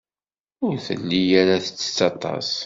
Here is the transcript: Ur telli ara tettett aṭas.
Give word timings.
Ur 0.65 0.75
telli 0.85 1.21
ara 1.41 1.63
tettett 1.65 1.99
aṭas. 2.09 2.49